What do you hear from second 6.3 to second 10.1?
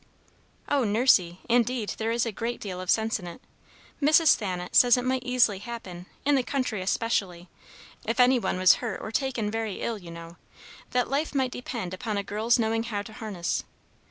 the country especially, if any one was hurt or taken very ill, you